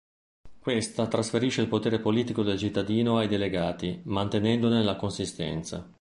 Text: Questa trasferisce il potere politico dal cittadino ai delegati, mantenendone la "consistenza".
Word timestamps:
Questa 0.57 1.05
trasferisce 1.05 1.61
il 1.61 1.67
potere 1.67 1.99
politico 1.99 2.41
dal 2.41 2.57
cittadino 2.57 3.19
ai 3.19 3.27
delegati, 3.27 4.01
mantenendone 4.05 4.81
la 4.83 4.95
"consistenza". 4.95 5.87